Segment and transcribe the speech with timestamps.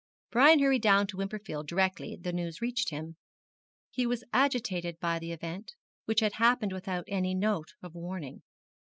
[0.31, 3.17] Brian hurried down to Wimperfield directly the news reached him.
[3.91, 8.41] He was agitated by the event, which had happened without any note of warning.